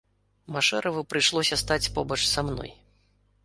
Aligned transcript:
Машэраву 0.55 1.03
прыйшлося 1.11 1.59
стаць 1.65 1.91
побач 1.99 2.21
са 2.33 2.49
мной. 2.51 2.77